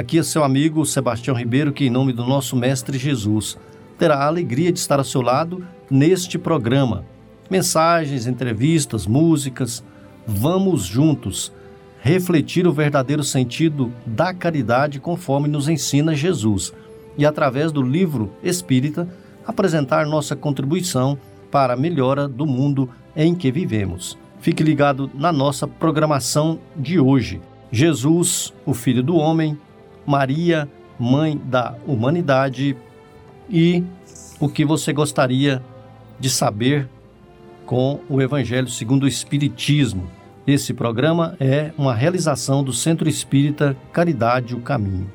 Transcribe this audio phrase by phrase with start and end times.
[0.00, 3.58] Aqui é seu amigo Sebastião Ribeiro, que, em nome do nosso Mestre Jesus,
[3.98, 7.04] terá a alegria de estar ao seu lado neste programa.
[7.50, 9.84] Mensagens, entrevistas, músicas.
[10.26, 11.52] Vamos juntos
[12.00, 16.72] refletir o verdadeiro sentido da caridade conforme nos ensina Jesus
[17.18, 19.06] e, através do livro espírita,
[19.46, 21.18] apresentar nossa contribuição
[21.50, 24.16] para a melhora do mundo em que vivemos.
[24.40, 27.38] Fique ligado na nossa programação de hoje.
[27.70, 29.58] Jesus, o Filho do Homem,
[30.06, 30.68] Maria,
[30.98, 32.76] Mãe da Humanidade
[33.48, 33.82] e
[34.38, 35.62] o que você gostaria
[36.18, 36.88] de saber
[37.64, 40.10] com o Evangelho segundo o Espiritismo.
[40.46, 45.10] Esse programa é uma realização do Centro Espírita Caridade o Caminho.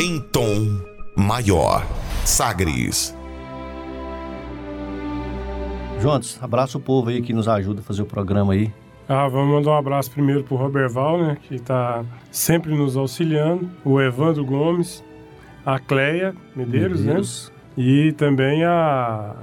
[0.00, 0.80] Em tom
[1.16, 1.86] maior,
[2.24, 3.14] Sagres.
[6.00, 8.72] Jones, abraça o povo aí que nos ajuda a fazer o programa aí.
[9.08, 14.00] Ah, vamos mandar um abraço primeiro pro Roberval, né, que está sempre nos auxiliando, o
[14.00, 15.04] Evandro Gomes,
[15.64, 17.06] a Cleia Medeiros, né?
[17.06, 17.52] Medeiros.
[17.76, 17.84] né?
[17.84, 19.34] E também a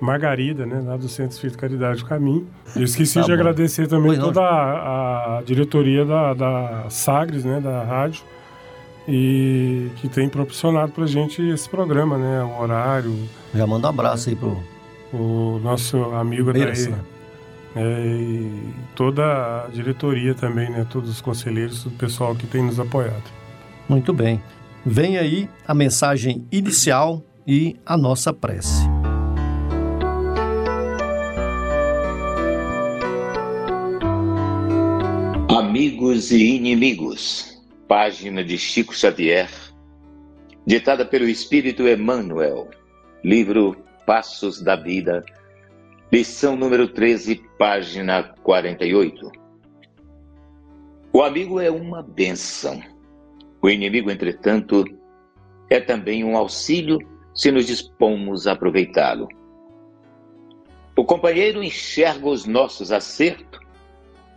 [0.00, 2.46] Margarida, né, lá do Centro Espírito Caridade do Caminho.
[2.76, 3.32] Eu esqueci tá de bom.
[3.32, 8.22] agradecer também pois toda a, a, diretoria da, da Sagres, né, da rádio,
[9.08, 13.16] e que tem proporcionado pra gente esse programa, né, o horário.
[13.52, 14.56] Já manda um abraço aí pro...
[15.12, 16.98] O nosso amigo daí, né?
[17.76, 22.80] É, e toda a diretoria também, né, todos os conselheiros, o pessoal que tem nos
[22.80, 23.24] apoiado.
[23.86, 24.42] Muito bem.
[24.84, 28.82] Vem aí a mensagem inicial e a nossa prece.
[35.48, 39.50] Amigos e inimigos, página de Chico Xavier,
[40.66, 42.70] ditada pelo Espírito Emmanuel,
[43.22, 43.76] livro
[44.06, 45.24] Passos da Vida,
[46.12, 49.30] lição número 13, página 48.
[51.12, 52.80] O amigo é uma benção.
[53.60, 54.84] O inimigo, entretanto,
[55.68, 56.98] é também um auxílio
[57.34, 59.28] se nos dispomos a aproveitá-lo.
[60.96, 63.60] O companheiro enxerga os nossos acertos,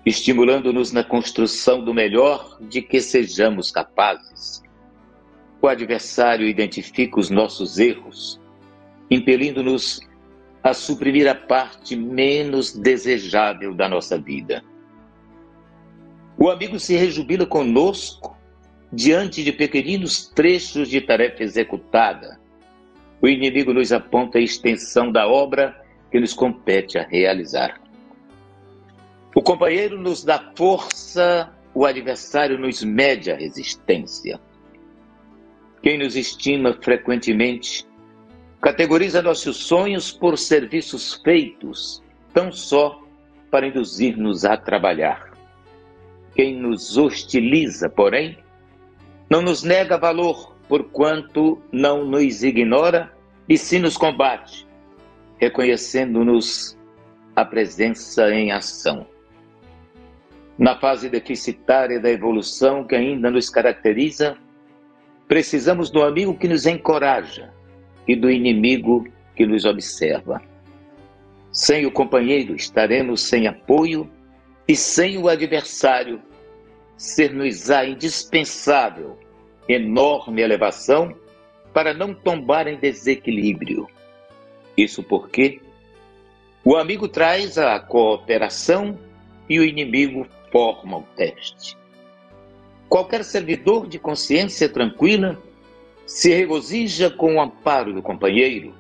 [0.06, 4.64] estimulando-nos na construção do melhor de que sejamos capazes.
[5.62, 8.42] O adversário identifica os nossos erros,
[9.12, 10.09] impelindo-nos
[10.64, 14.64] a suprimir a parte menos desejável da nossa vida.
[16.38, 18.38] O amigo se rejubila conosco
[18.92, 22.40] diante de pequeninos trechos de tarefa executada,
[23.22, 27.80] o inimigo nos aponta a extensão da obra que nos compete a realizar.
[29.36, 34.40] O companheiro nos dá força, o adversário nos mede a resistência.
[35.84, 37.86] Quem nos estima frequentemente
[38.62, 42.04] categoriza nossos sonhos por serviços feitos,
[42.34, 43.02] tão só
[43.50, 45.32] para induzir-nos a trabalhar.
[46.36, 48.38] Quem nos hostiliza, porém,
[49.30, 53.12] não nos nega valor, porquanto não nos ignora
[53.48, 54.68] e sim nos combate,
[55.38, 56.78] reconhecendo-nos
[57.36, 59.08] a presença em ação.
[60.58, 64.38] Na fase deficitária da evolução que ainda nos caracteriza,
[65.28, 67.54] precisamos do amigo que nos encoraja
[68.10, 70.42] e do inimigo que nos observa.
[71.52, 74.10] Sem o companheiro estaremos sem apoio
[74.68, 76.20] e sem o adversário
[76.98, 79.16] ser-nos-á indispensável
[79.68, 81.16] enorme elevação
[81.72, 83.88] para não tombar em desequilíbrio.
[84.76, 85.62] Isso porque
[86.66, 88.98] o amigo traz a cooperação
[89.48, 91.78] e o inimigo forma o teste.
[92.90, 95.40] Qualquer servidor de consciência tranquila
[96.10, 98.74] se regozija com o amparo do companheiro,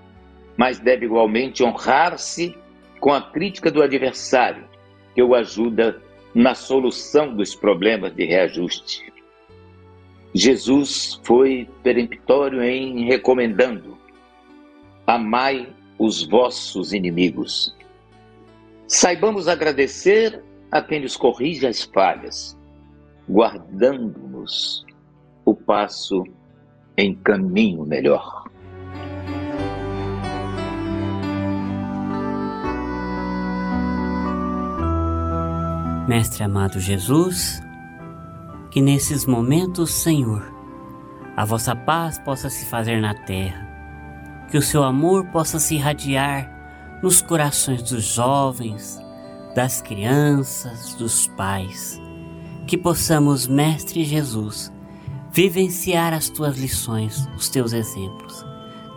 [0.58, 2.58] mas deve igualmente honrar-se
[3.00, 4.66] com a crítica do adversário,
[5.14, 6.02] que o ajuda
[6.34, 9.14] na solução dos problemas de reajuste.
[10.34, 13.96] Jesus foi peremptório em recomendando:
[15.06, 17.78] amai os vossos inimigos.
[18.88, 22.58] Saibamos agradecer a quem nos corrige as falhas,
[23.30, 24.84] guardando-nos
[25.46, 26.24] o passo
[27.00, 28.44] em caminho melhor.
[36.08, 37.62] Mestre amado Jesus,
[38.72, 40.44] que nesses momentos, Senhor,
[41.38, 43.68] a vossa paz possa se fazer na terra,
[44.50, 49.00] que o seu amor possa se irradiar nos corações dos jovens,
[49.56, 52.02] das crianças, dos pais,
[52.68, 54.72] que possamos, Mestre Jesus,
[55.40, 58.46] vivenciar as tuas lições, os teus exemplos.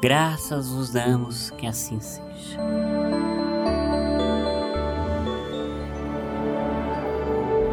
[0.03, 2.59] Graças vos damos que assim seja.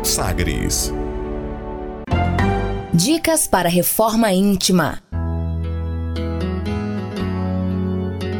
[0.03, 0.93] Sagres.
[2.93, 5.01] Dicas para reforma íntima.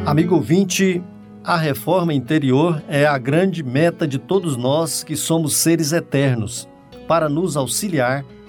[0.05, 1.01] Amigo ouvinte,
[1.43, 6.69] a reforma interior é a grande meta de todos nós que somos seres eternos.
[7.07, 8.38] Para nos auxiliar, a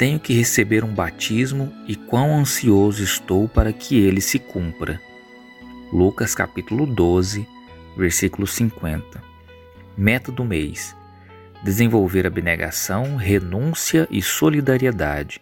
[0.00, 4.98] Tenho que receber um batismo e quão ansioso estou para que ele se cumpra.
[5.92, 7.46] Lucas capítulo 12,
[7.98, 9.22] versículo 50.
[9.98, 10.96] Meta do mês:
[11.62, 15.38] desenvolver abnegação, renúncia e solidariedade.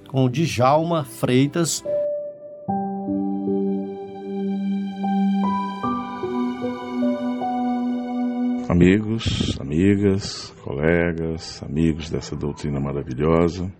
[0.07, 1.83] com Djalma Freitas.
[8.67, 13.71] Amigos, amigas, colegas, amigos dessa doutrina maravilhosa,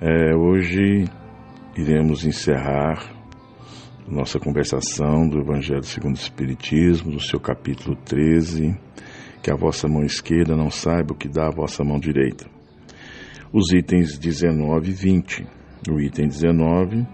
[0.00, 1.04] é, hoje
[1.76, 3.21] iremos encerrar
[4.08, 8.76] nossa conversação do Evangelho segundo o Espiritismo, do seu capítulo 13,
[9.42, 12.46] que a vossa mão esquerda não saiba o que dá a vossa mão direita
[13.52, 15.46] os itens 19 e 20.
[15.90, 17.06] O item 19,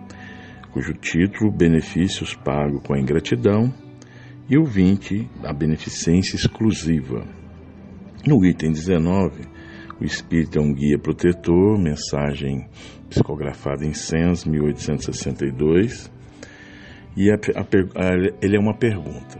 [0.73, 3.75] cujo título Benefícios pago com a ingratidão,
[4.49, 7.27] e o 20, a beneficência exclusiva.
[8.25, 9.43] No item 19,
[10.01, 12.69] o Espírito é um guia protetor, mensagem
[13.11, 16.13] psicografada em Sens, 1862,
[17.17, 19.39] e a, a, ele é uma pergunta.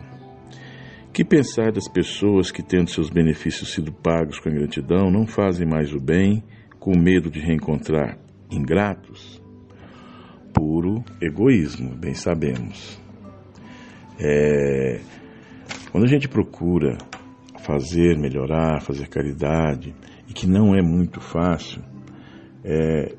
[1.13, 5.67] Que pensar das pessoas que, tendo seus benefícios sido pagos com a ingratidão, não fazem
[5.67, 6.45] mais o bem
[6.79, 8.19] com medo de reencontrar
[8.51, 9.43] ingratos?
[10.53, 13.01] Puro egoísmo, bem sabemos.
[14.21, 15.01] É,
[15.91, 16.99] quando a gente procura
[17.59, 19.95] fazer, melhorar, fazer caridade,
[20.29, 21.83] e que não é muito fácil,
[22.65, 23.15] é,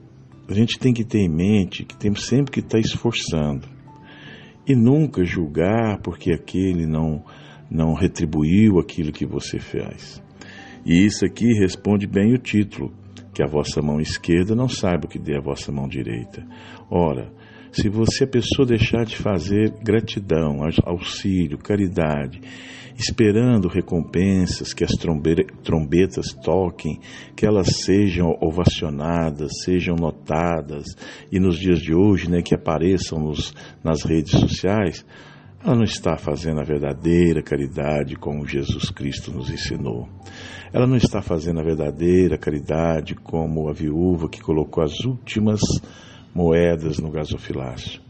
[0.47, 3.67] a gente tem que ter em mente que temos sempre que estar esforçando
[4.69, 7.23] e nunca julgar porque aquele não
[7.69, 10.23] não retribuiu aquilo que você fez.
[10.83, 12.91] E isso aqui responde bem o título,
[13.31, 16.43] que a vossa mão esquerda não saiba o que dê a vossa mão direita.
[16.89, 17.31] Ora,
[17.71, 22.41] Se você, a pessoa, deixar de fazer gratidão, auxílio, caridade,
[22.99, 26.99] esperando recompensas, que as trombetas toquem,
[27.33, 30.85] que elas sejam ovacionadas, sejam notadas,
[31.31, 35.05] e nos dias de hoje, né, que apareçam nos, nas redes sociais,
[35.63, 40.07] ela não está fazendo a verdadeira caridade como Jesus Cristo nos ensinou.
[40.71, 45.61] Ela não está fazendo a verdadeira caridade como a viúva que colocou as últimas
[46.33, 48.01] moedas no gasofilácio.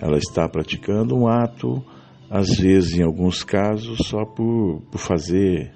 [0.00, 1.84] Ela está praticando um ato,
[2.30, 5.72] às vezes, em alguns casos, só por, por fazer,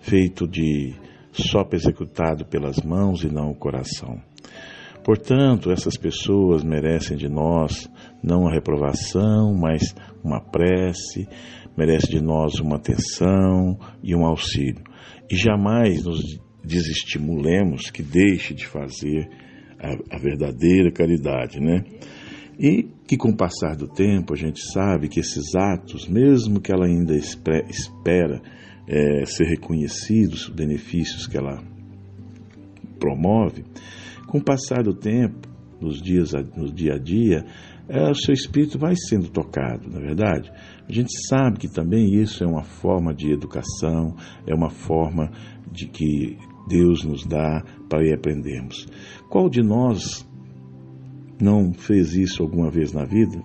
[0.00, 0.94] feito de
[1.32, 4.20] sopa executado pelas mãos e não o coração.
[5.04, 7.90] Portanto, essas pessoas merecem de nós
[8.22, 11.28] não a reprovação, mas uma prece,
[11.76, 14.82] merece de nós uma atenção e um auxílio.
[15.30, 19.28] E jamais nos desestimulemos que deixe de fazer
[19.78, 21.84] a, a verdadeira caridade, né?
[22.62, 26.72] E que com o passar do tempo a gente sabe que esses atos, mesmo que
[26.72, 28.40] ela ainda espera
[28.86, 31.60] é, ser reconhecidos, os benefícios que ela
[33.00, 33.64] promove,
[34.28, 35.48] com o passar do tempo,
[35.80, 37.44] nos dias, no dia a dia,
[37.88, 40.52] é, o seu espírito vai sendo tocado, na é verdade.
[40.88, 44.14] A gente sabe que também isso é uma forma de educação,
[44.46, 45.32] é uma forma
[45.72, 46.38] de que
[46.68, 48.86] Deus nos dá para ir aprendermos.
[49.28, 50.24] Qual de nós
[51.42, 53.42] não fez isso alguma vez na vida?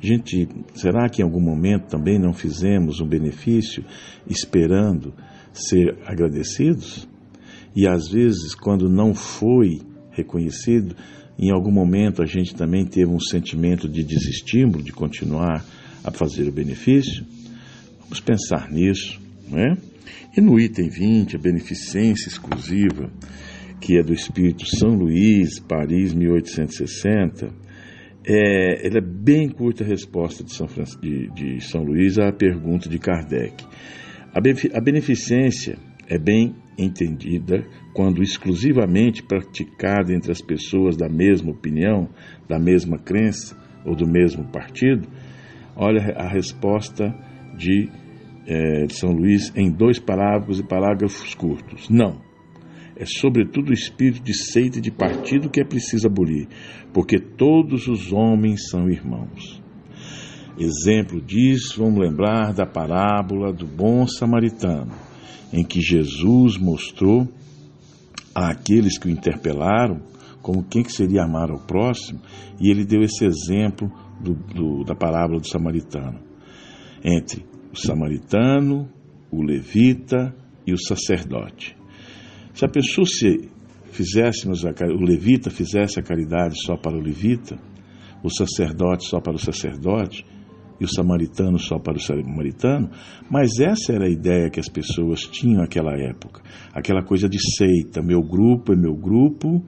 [0.00, 3.84] Gente, será que em algum momento também não fizemos um benefício
[4.28, 5.14] esperando
[5.52, 7.08] ser agradecidos?
[7.74, 10.96] E às vezes, quando não foi reconhecido,
[11.38, 15.64] em algum momento a gente também teve um sentimento de desestímulo de continuar
[16.04, 17.24] a fazer o benefício?
[18.00, 19.76] Vamos pensar nisso, não é?
[20.36, 23.10] E no item 20, a beneficência exclusiva,
[23.82, 27.52] que é do Espírito São Luís, Paris, 1860,
[28.24, 30.68] é, ela é bem curta a resposta de São,
[31.00, 33.66] de, de São Luís à pergunta de Kardec.
[34.32, 35.76] A beneficência
[36.08, 42.08] é bem entendida quando exclusivamente praticada entre as pessoas da mesma opinião,
[42.48, 45.08] da mesma crença ou do mesmo partido?
[45.74, 47.12] Olha a resposta
[47.58, 47.90] de,
[48.46, 51.90] é, de São Luís em dois parágrafos e parágrafos curtos.
[51.90, 52.31] Não.
[53.02, 56.46] É sobretudo o espírito de seita e de partido que é preciso abolir,
[56.92, 59.60] porque todos os homens são irmãos.
[60.56, 64.92] Exemplo disso, vamos lembrar da parábola do bom samaritano
[65.52, 67.26] em que Jesus mostrou
[68.32, 70.00] àqueles que o interpelaram
[70.40, 72.20] como quem que seria amar ao próximo,
[72.60, 73.90] e ele deu esse exemplo
[74.20, 76.20] do, do, da parábola do samaritano,
[77.02, 78.88] entre o samaritano,
[79.28, 80.32] o levita
[80.64, 81.81] e o sacerdote.
[82.54, 83.48] Se a pessoa se
[83.90, 87.58] fizéssemos a, o levita fizesse a caridade só para o levita,
[88.22, 90.24] o sacerdote só para o sacerdote,
[90.80, 92.90] e o samaritano só para o samaritano,
[93.30, 96.42] mas essa era a ideia que as pessoas tinham naquela época.
[96.74, 99.64] Aquela coisa de seita, meu grupo é meu grupo,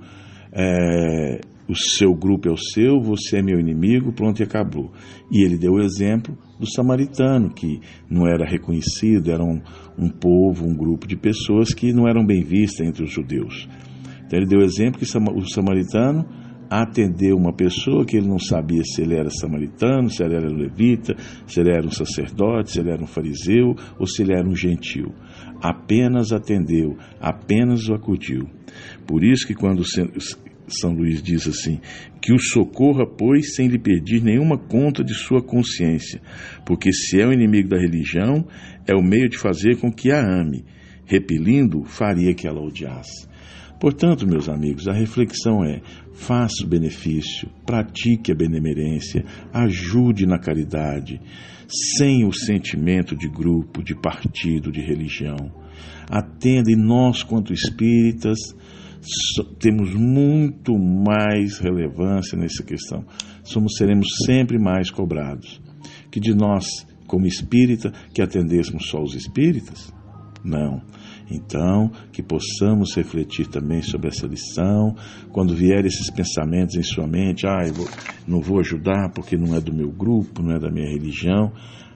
[0.55, 4.93] é, o seu grupo é o seu, você é meu inimigo, pronto e acabou.
[5.31, 9.61] E ele deu o exemplo do samaritano, que não era reconhecido, era um,
[9.99, 13.69] um povo, um grupo de pessoas que não eram bem vistas entre os judeus.
[14.27, 16.25] Então ele deu o exemplo que o samaritano
[16.71, 21.15] atender uma pessoa que ele não sabia se ele era samaritano, se ele era levita,
[21.47, 24.57] se ele era um sacerdote, se ele era um fariseu ou se ele era um
[24.57, 25.15] gentil.
[25.63, 28.49] Apenas atendeu, apenas o acudiu.
[29.07, 29.83] Por isso que quando
[30.67, 31.81] São Luís diz assim,
[32.23, 36.21] que o socorra, pois, sem lhe pedir nenhuma conta de sua consciência,
[36.65, 38.47] porque se é o inimigo da religião,
[38.87, 40.65] é o meio de fazer com que a ame,
[41.05, 43.29] repelindo, faria que ela odiasse.
[43.79, 45.83] Portanto, meus amigos, a reflexão é:
[46.15, 51.21] faça o benefício, pratique a benemerência, ajude na caridade,
[51.69, 55.53] sem o sentimento de grupo, de partido, de religião.
[56.09, 58.39] Atenda, e nós, quanto espíritas,
[59.59, 63.05] temos muito mais relevância nessa questão.
[63.43, 65.61] Somos, seremos sempre mais cobrados.
[66.11, 66.67] Que de nós,
[67.07, 69.93] como espírita, que atendêssemos só os espíritas?
[70.45, 70.83] Não.
[71.31, 74.95] Então, que possamos refletir também sobre essa lição,
[75.33, 77.89] quando vier esses pensamentos em sua mente, ah, eu
[78.29, 81.51] não vou ajudar porque não é do meu grupo, não é da minha religião,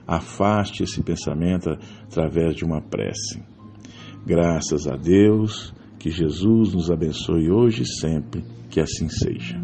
[0.07, 1.69] afaste esse pensamento
[2.03, 3.43] através de uma prece.
[4.25, 9.59] Graças a Deus, que Jesus nos abençoe hoje e sempre, que assim seja.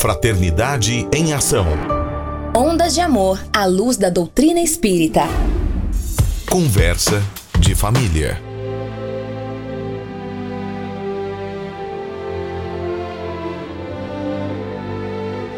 [0.00, 1.66] Fraternidade em Ação.
[2.56, 5.22] Ondas de Amor à luz da doutrina espírita.
[6.50, 7.22] Conversa
[7.60, 8.36] de família.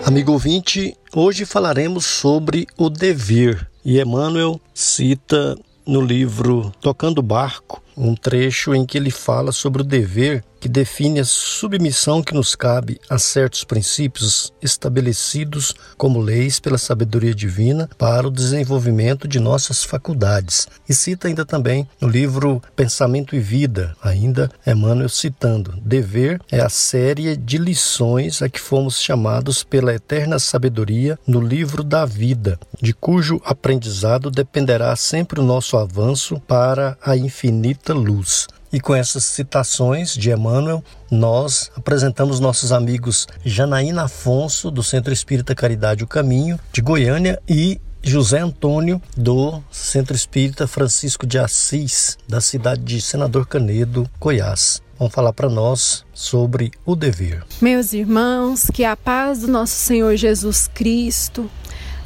[0.04, 3.68] Amigo ouvinte, hoje falaremos sobre o dever.
[3.88, 9.84] E Emmanuel cita no livro Tocando Barco um trecho em que ele fala sobre o
[9.84, 16.76] dever que define a submissão que nos cabe a certos princípios estabelecidos como leis pela
[16.76, 20.66] sabedoria divina para o desenvolvimento de nossas faculdades.
[20.88, 26.68] E cita ainda também no livro Pensamento e Vida, ainda Emmanuel citando: dever é a
[26.68, 32.92] série de lições a que fomos chamados pela eterna sabedoria no livro da vida, de
[32.92, 38.48] cujo aprendizado dependerá sempre o nosso avanço para a infinita luz.
[38.76, 45.54] E com essas citações de Emmanuel, nós apresentamos nossos amigos Janaína Afonso, do Centro Espírita
[45.54, 52.38] Caridade o Caminho, de Goiânia, e José Antônio, do Centro Espírita Francisco de Assis, da
[52.38, 54.82] cidade de Senador Canedo, Goiás.
[54.98, 57.46] Vão falar para nós sobre o dever.
[57.62, 61.50] Meus irmãos, que a paz do nosso Senhor Jesus Cristo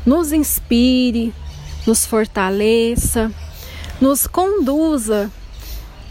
[0.06, 1.34] nos inspire,
[1.84, 3.28] nos fortaleça,
[4.00, 5.32] nos conduza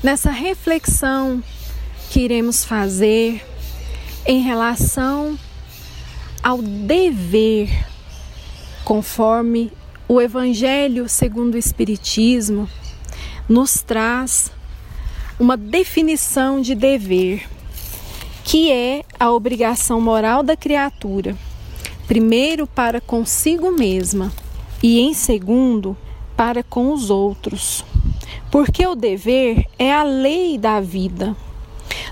[0.03, 1.43] nessa reflexão
[2.09, 3.45] que iremos fazer
[4.25, 5.37] em relação
[6.41, 7.69] ao dever,
[8.83, 9.71] conforme
[10.07, 12.67] o Evangelho segundo o Espiritismo
[13.47, 14.51] nos traz
[15.39, 17.47] uma definição de dever,
[18.43, 21.35] que é a obrigação moral da criatura,
[22.07, 24.31] primeiro para consigo mesma
[24.81, 25.95] e, em segundo,
[26.35, 27.83] para com os outros
[28.51, 31.35] porque o dever é a lei da vida.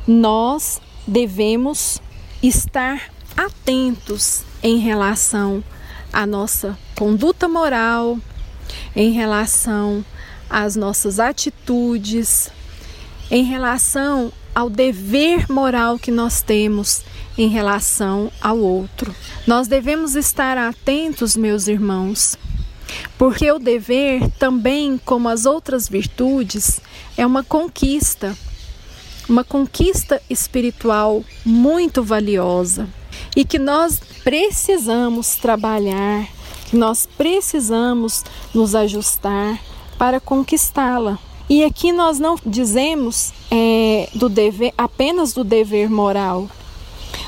[0.07, 2.01] Nós devemos
[2.41, 5.63] estar atentos em relação
[6.11, 8.17] à nossa conduta moral,
[8.95, 10.03] em relação
[10.49, 12.51] às nossas atitudes,
[13.29, 17.03] em relação ao dever moral que nós temos
[17.37, 19.13] em relação ao outro.
[19.45, 22.35] Nós devemos estar atentos, meus irmãos,
[23.17, 26.79] porque o dever, também como as outras virtudes,
[27.17, 28.37] é uma conquista,
[29.27, 32.87] uma conquista espiritual muito valiosa
[33.35, 36.27] e que nós precisamos trabalhar,
[36.69, 39.59] que nós precisamos nos ajustar
[39.97, 41.17] para conquistá-la.
[41.49, 46.47] E aqui nós não dizemos é, do dever apenas do dever moral,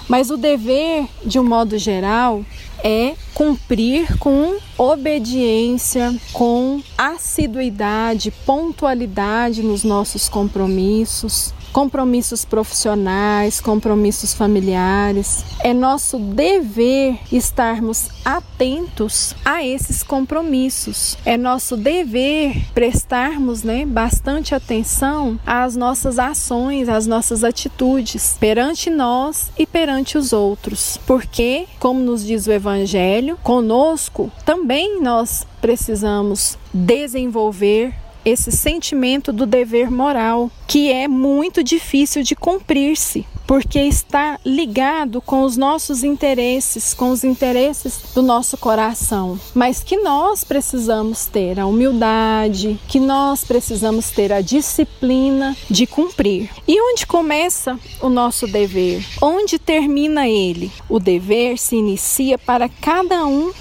[0.07, 2.43] mas o dever, de um modo geral,
[2.83, 15.43] é cumprir com obediência, com assiduidade, pontualidade nos nossos compromissos, compromissos profissionais, compromissos familiares.
[15.61, 21.17] É nosso dever estarmos atentos a esses compromissos.
[21.25, 29.51] É nosso dever prestarmos né, bastante atenção às nossas ações, às nossas atitudes perante nós
[29.57, 30.97] e perante os outros.
[31.05, 37.93] Porque, como nos diz o Evangelho, conosco também nós precisamos desenvolver
[38.29, 45.41] esse sentimento do dever moral, que é muito difícil de cumprir-se, porque está ligado com
[45.43, 51.65] os nossos interesses, com os interesses do nosso coração, mas que nós precisamos ter a
[51.65, 56.49] humildade, que nós precisamos ter a disciplina de cumprir.
[56.67, 59.03] E onde começa o nosso dever?
[59.21, 60.71] Onde termina ele?
[60.87, 63.51] O dever se inicia para cada um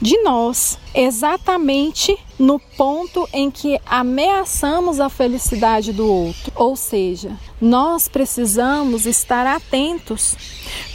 [0.00, 6.50] de nós, exatamente no ponto em que ameaçamos a felicidade do outro.
[6.54, 10.34] Ou seja, nós precisamos estar atentos,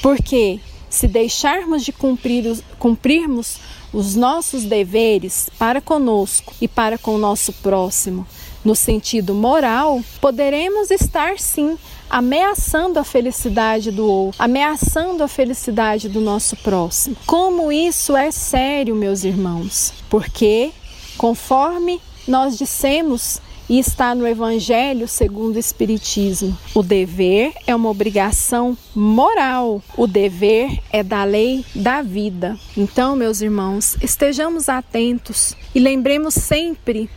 [0.01, 3.59] porque se deixarmos de cumprir os, cumprirmos
[3.93, 8.25] os nossos deveres para conosco e para com o nosso próximo,
[8.63, 11.77] no sentido moral, poderemos estar sim
[12.09, 17.15] ameaçando a felicidade do outro, ameaçando a felicidade do nosso próximo.
[17.27, 19.93] Como isso é sério, meus irmãos?
[20.09, 20.71] Porque,
[21.17, 26.57] conforme nós dissemos e está no Evangelho segundo o Espiritismo.
[26.73, 32.57] O dever é uma obrigação moral, o dever é da lei da vida.
[32.77, 37.09] Então, meus irmãos, estejamos atentos e lembremos sempre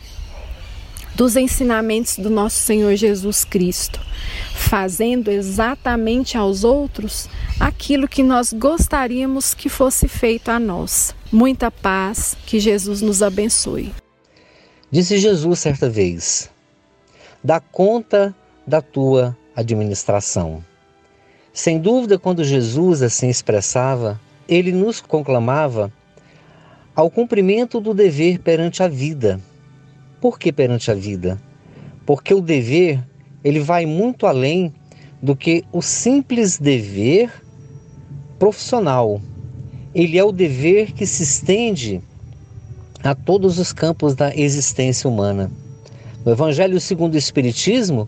[1.15, 3.99] dos ensinamentos do nosso Senhor Jesus Cristo,
[4.55, 7.27] fazendo exatamente aos outros
[7.59, 11.13] aquilo que nós gostaríamos que fosse feito a nós.
[11.31, 13.93] Muita paz, que Jesus nos abençoe.
[14.91, 16.49] Disse Jesus certa vez:
[17.43, 20.63] Dá conta da tua administração.
[21.53, 25.91] Sem dúvida, quando Jesus assim expressava, ele nos conclamava
[26.95, 29.39] ao cumprimento do dever perante a vida
[30.19, 31.39] por que perante a vida?
[32.05, 33.01] Porque o dever,
[33.43, 34.73] ele vai muito além
[35.21, 37.31] do que o simples dever
[38.37, 39.21] profissional.
[39.93, 42.01] Ele é o dever que se estende
[43.03, 45.51] a todos os campos da existência humana.
[46.25, 48.07] O Evangelho segundo o Espiritismo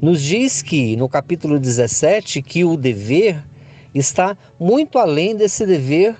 [0.00, 3.44] nos diz que, no capítulo 17, que o dever
[3.94, 6.16] está muito além desse dever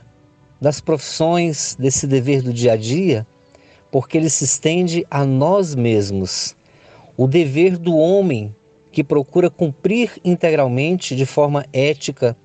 [0.60, 3.26] das profissões, desse dever do dia a dia,
[3.90, 6.56] porque ele se estende a nós mesmos.
[7.16, 8.54] O dever do homem
[8.90, 12.36] que procura cumprir integralmente, de forma ética,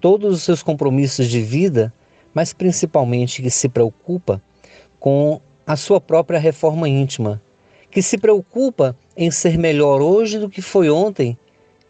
[0.00, 1.92] todos os seus compromissos de vida,
[2.34, 4.40] mas principalmente que se preocupa
[4.98, 7.40] com a sua própria reforma íntima,
[7.90, 11.36] que se preocupa em ser melhor hoje do que foi ontem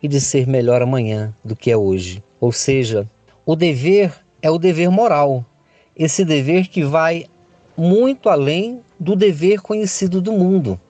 [0.02, 2.22] e de ser melhor amanhã do que é hoje.
[2.40, 3.06] Ou seja,
[3.44, 5.44] o dever é o dever moral,
[5.94, 7.26] esse dever que vai
[7.76, 10.80] muito além do dever conhecido do mundo.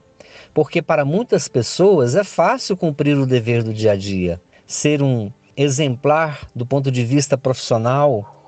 [0.53, 5.31] Porque para muitas pessoas é fácil cumprir o dever do dia a dia, ser um
[5.55, 8.40] exemplar do ponto de vista profissional,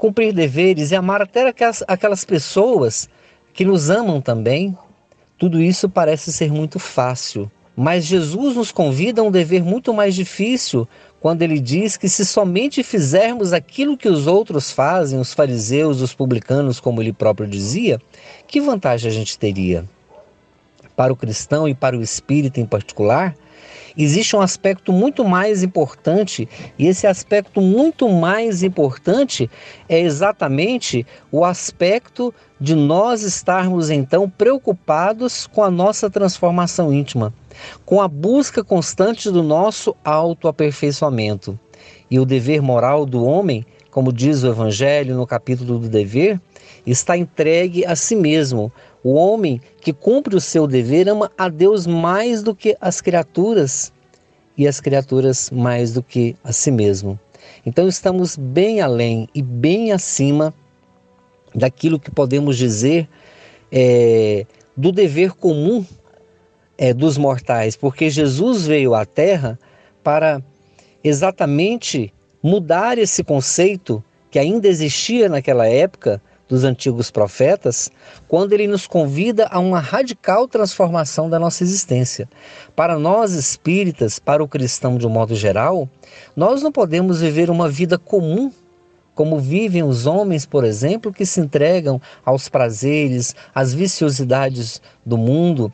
[0.00, 3.06] cumprir deveres e amar até aquelas, aquelas pessoas
[3.52, 4.76] que nos amam também.
[5.36, 10.14] Tudo isso parece ser muito fácil, mas Jesus nos convida a um dever muito mais
[10.14, 10.88] difícil
[11.20, 16.14] quando ele diz que se somente fizermos aquilo que os outros fazem, os fariseus, os
[16.14, 18.00] publicanos, como ele próprio dizia,
[18.48, 19.84] que vantagem a gente teria?
[20.96, 23.36] Para o cristão e para o espírita em particular,
[23.96, 26.48] existe um aspecto muito mais importante,
[26.78, 29.50] e esse aspecto muito mais importante
[29.88, 37.32] é exatamente o aspecto de nós estarmos então preocupados com a nossa transformação íntima,
[37.84, 41.58] com a busca constante do nosso autoaperfeiçoamento.
[42.10, 46.40] E o dever moral do homem, como diz o Evangelho no capítulo do dever,
[46.86, 51.86] está entregue a si mesmo, o homem que cumpre o seu dever ama a Deus
[51.86, 53.92] mais do que as criaturas
[54.56, 57.18] e as criaturas mais do que a si mesmo.
[57.64, 60.52] Então estamos bem além e bem acima
[61.54, 63.08] daquilo que podemos dizer
[63.72, 64.44] é,
[64.76, 65.84] do dever comum
[66.76, 69.58] é, dos mortais, porque Jesus veio à Terra
[70.02, 70.42] para
[71.02, 77.90] exatamente mudar esse conceito que ainda existia naquela época dos antigos profetas,
[78.26, 82.28] quando ele nos convida a uma radical transformação da nossa existência.
[82.74, 85.88] Para nós espíritas, para o cristão de um modo geral,
[86.34, 88.52] nós não podemos viver uma vida comum
[89.14, 95.72] como vivem os homens, por exemplo, que se entregam aos prazeres, às viciosidades do mundo.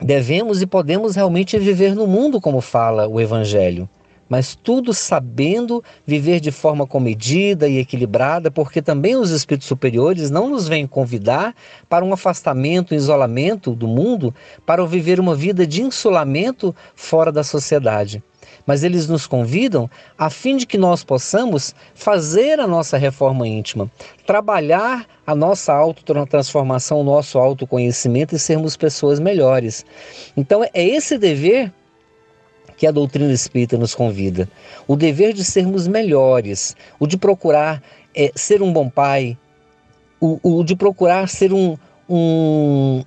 [0.00, 3.88] Devemos e podemos realmente viver no mundo como fala o Evangelho
[4.28, 10.48] mas tudo sabendo viver de forma comedida e equilibrada, porque também os espíritos superiores não
[10.48, 11.54] nos vêm convidar
[11.88, 17.44] para um afastamento, um isolamento do mundo, para viver uma vida de insulamento fora da
[17.44, 18.22] sociedade.
[18.66, 23.90] Mas eles nos convidam a fim de que nós possamos fazer a nossa reforma íntima,
[24.26, 29.84] trabalhar a nossa autotransformação, o nosso autoconhecimento e sermos pessoas melhores.
[30.36, 31.72] Então é esse dever
[32.82, 34.48] que a doutrina espírita nos convida.
[34.88, 37.80] O dever de sermos melhores, o de procurar
[38.12, 39.38] é, ser um bom pai,
[40.20, 43.04] o, o de procurar ser um, um,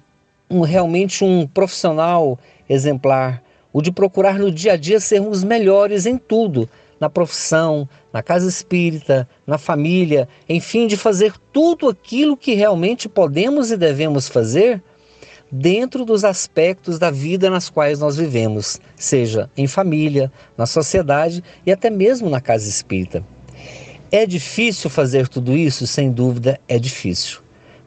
[0.49, 6.17] um realmente um profissional exemplar, o de procurar no dia a dia sermos melhores em
[6.17, 13.09] tudo, na profissão, na casa espírita, na família, enfim, de fazer tudo aquilo que realmente
[13.09, 14.81] podemos e devemos fazer
[15.57, 21.71] dentro dos aspectos da vida nas quais nós vivemos, seja em família, na sociedade e
[21.71, 23.23] até mesmo na casa espírita.
[24.11, 25.87] É difícil fazer tudo isso?
[25.87, 27.39] Sem dúvida é difícil,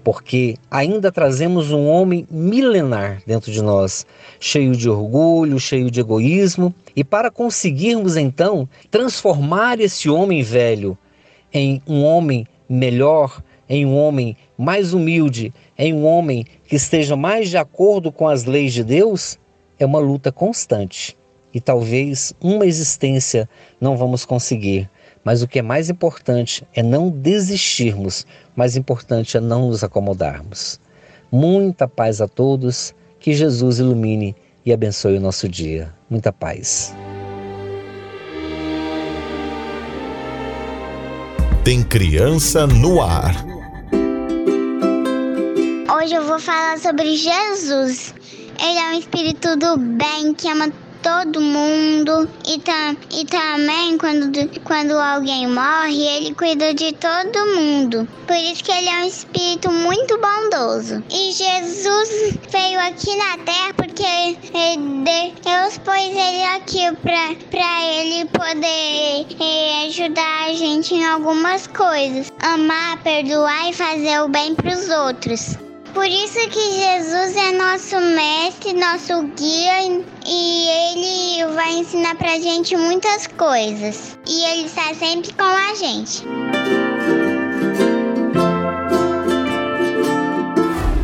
[0.03, 4.07] porque ainda trazemos um homem milenar dentro de nós,
[4.41, 10.97] cheio de orgulho, cheio de egoísmo, e para conseguirmos então transformar esse homem velho
[11.53, 17.49] em um homem melhor, em um homem mais humilde, em um homem que esteja mais
[17.49, 19.39] de acordo com as leis de Deus,
[19.79, 21.17] é uma luta constante.
[21.55, 23.49] E talvez uma existência
[23.81, 24.91] não vamos conseguir,
[25.25, 30.81] mas o que é mais importante é não desistirmos, mais importante é não nos acomodarmos.
[31.31, 35.93] Muita paz a todos, que Jesus ilumine e abençoe o nosso dia.
[36.11, 36.95] Muita paz.
[41.65, 43.58] Tem criança no ar.
[46.09, 48.15] Hoje eu vou falar sobre Jesus.
[48.59, 54.33] Ele é um espírito do bem que ama todo mundo e, tam, e também quando,
[54.65, 58.09] quando alguém morre, ele cuida de todo mundo.
[58.27, 61.05] Por isso que ele é um espírito muito bondoso.
[61.11, 64.39] E Jesus veio aqui na terra porque
[65.45, 66.91] Deus pôs ele aqui
[67.51, 72.33] pra ele poder é, ajudar a gente em algumas coisas.
[72.41, 75.68] Amar, perdoar e fazer o bem pros outros.
[75.95, 82.77] Por isso que Jesus é nosso mestre, nosso guia e ele vai ensinar pra gente
[82.77, 84.19] muitas coisas.
[84.27, 86.25] E ele está sempre com a gente.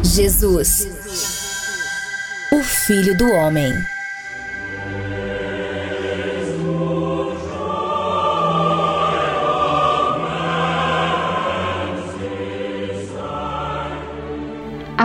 [0.03, 0.87] Jesus,
[2.53, 3.94] o Filho do Homem.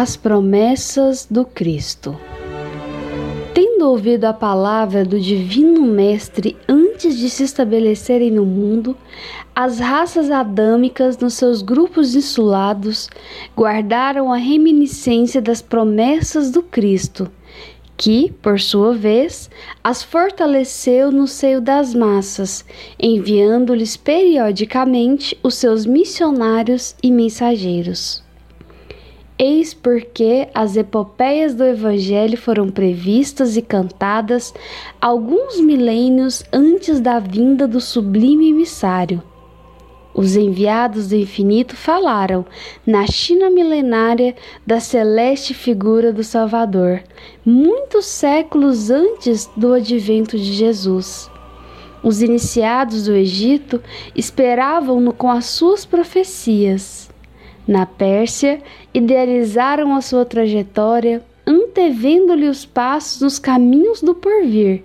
[0.02, 2.18] As promessas do Cristo.
[3.54, 8.96] Tendo ouvido a palavra do Divino Mestre antes de se estabelecerem no mundo,
[9.54, 13.10] as raças adâmicas, nos seus grupos insulados,
[13.54, 17.30] guardaram a reminiscência das promessas do Cristo,
[17.98, 19.50] que, por sua vez,
[19.84, 22.64] as fortaleceu no seio das massas,
[22.98, 28.29] enviando-lhes periodicamente os seus missionários e mensageiros.
[29.42, 34.54] Eis porque as epopeias do Evangelho foram previstas e cantadas
[35.00, 39.24] alguns milênios antes da vinda do sublime emissário.
[40.14, 42.46] Os enviados do infinito falaram,
[42.86, 44.36] na China milenária,
[44.68, 47.02] da celeste figura do Salvador,
[47.46, 51.32] muitos séculos antes do advento de Jesus.
[52.04, 53.82] Os iniciados do Egito
[54.14, 57.09] esperavam-no com as suas profecias.
[57.70, 64.82] Na Pérsia, idealizaram a sua trajetória, antevendo-lhe os passos nos caminhos do porvir.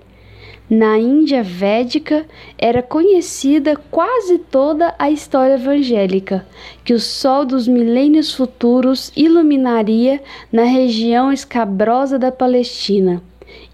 [0.68, 2.26] Na Índia Védica
[2.58, 6.46] era conhecida quase toda a história evangélica,
[6.84, 13.22] que o sol dos milênios futuros iluminaria na região escabrosa da Palestina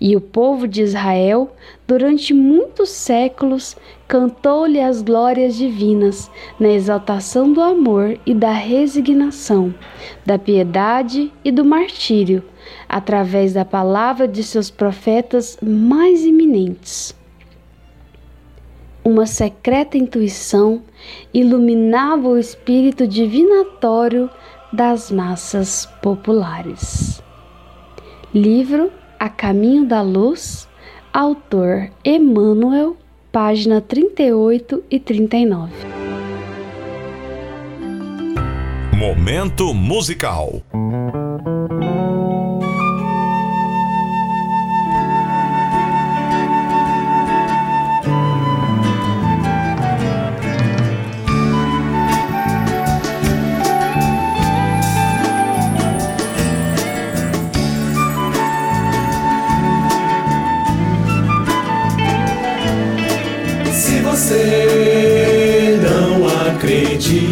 [0.00, 1.54] e o povo de Israel,
[1.86, 3.76] durante muitos séculos,
[4.08, 9.74] cantou-lhe as glórias divinas, na exaltação do amor e da resignação,
[10.24, 12.42] da piedade e do martírio,
[12.88, 17.14] através da palavra de seus profetas mais eminentes.
[19.04, 20.82] Uma secreta intuição
[21.32, 24.28] iluminava o espírito divinatório
[24.72, 27.22] das massas populares.
[28.32, 30.66] Livro a Caminho da Luz,
[31.12, 32.96] autor Emmanuel,
[33.30, 35.70] página 38 e 39.
[38.96, 40.62] Momento musical.
[67.00, 67.29] ti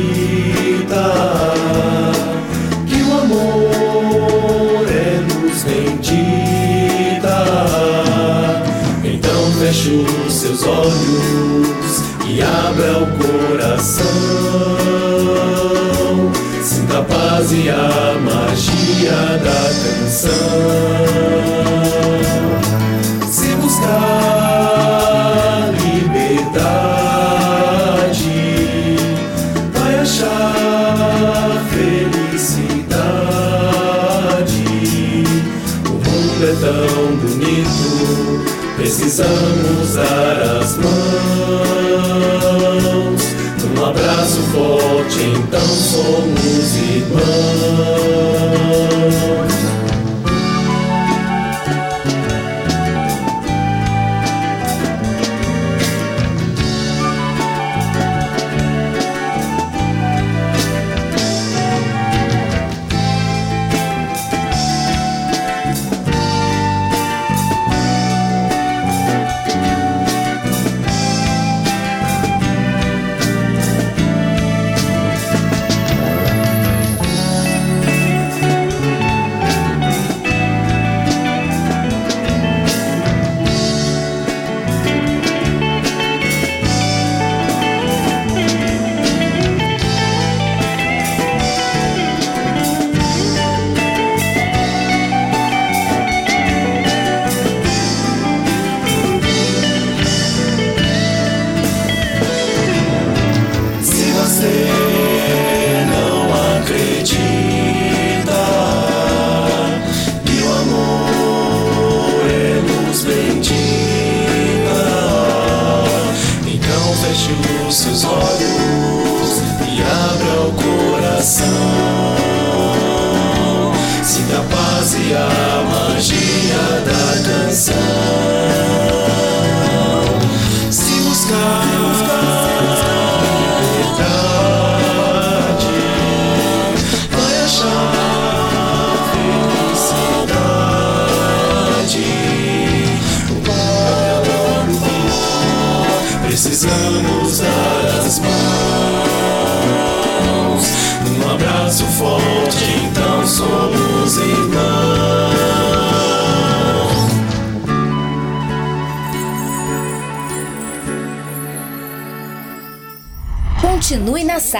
[46.98, 47.97] irmãos.